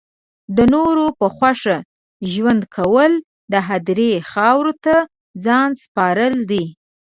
د 0.57 0.59
نورو 0.73 1.05
په 1.19 1.27
خوښه 1.35 1.77
ژوند 2.31 2.61
کول 2.75 3.11
د 3.51 3.53
هدیرې 3.67 4.11
خاورو 4.31 4.73
ته 4.85 4.95
ځان 5.45 5.69
سپارل 5.83 6.35
دی 6.51 6.65